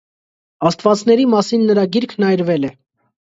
Աստվածների 0.69 1.27
մասին 1.33 1.67
նրա 1.73 1.85
գիրքն 1.97 2.27
այրվել 2.31 2.67
է։ 2.71 2.73